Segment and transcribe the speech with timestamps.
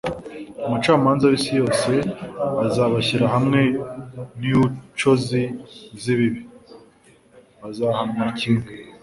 [0.65, 1.91] Umucamanza w'isi yose
[2.65, 3.61] azabashyira hamwe
[4.39, 5.43] n'iucozi
[6.01, 6.41] z'ibibi:
[7.61, 8.65] Bazahanwa kimwe.